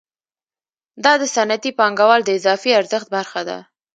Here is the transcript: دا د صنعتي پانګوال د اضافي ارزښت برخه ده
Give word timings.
دا 1.03 1.13
د 1.21 1.23
صنعتي 1.35 1.71
پانګوال 1.79 2.21
د 2.23 2.29
اضافي 2.39 2.71
ارزښت 2.79 3.07
برخه 3.15 3.41
ده 3.49 3.57